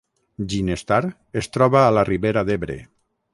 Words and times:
Ginestar 0.53 0.99
es 1.43 1.51
troba 1.59 1.83
a 1.83 1.93
la 1.99 2.05
Ribera 2.11 2.45
d’Ebre 2.49 2.79